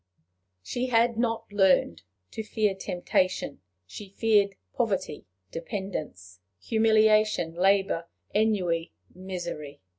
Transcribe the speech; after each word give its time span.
She 0.63 0.87
had 0.87 1.15
not 1.15 1.51
learned 1.53 2.01
to 2.31 2.41
fear 2.41 2.73
temptation; 2.73 3.61
she 3.85 4.09
feared 4.09 4.55
poverty, 4.73 5.27
dependence, 5.51 6.39
humiliation, 6.59 7.53
labor, 7.53 8.07
ennui, 8.33 8.93
misery. 9.13 9.79